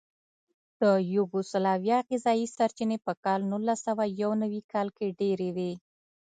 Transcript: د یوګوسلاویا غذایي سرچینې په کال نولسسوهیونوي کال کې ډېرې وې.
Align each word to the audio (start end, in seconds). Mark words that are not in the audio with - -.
د 0.81 0.83
یوګوسلاویا 1.15 1.97
غذایي 2.09 2.47
سرچینې 2.55 2.97
په 3.05 3.13
کال 3.23 3.39
نولسسوهیونوي 3.51 4.61
کال 4.71 4.87
کې 4.97 5.07
ډېرې 5.19 5.49
وې. 5.55 5.71